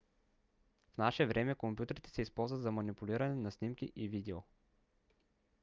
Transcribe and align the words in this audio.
в 0.93 0.97
наше 0.97 1.25
време 1.25 1.55
компютрите 1.55 2.09
се 2.09 2.21
използват 2.21 2.61
за 2.61 2.71
манипулиране 2.71 3.35
на 3.35 3.51
снимки 3.51 3.91
и 3.95 4.09
видео 4.09 4.41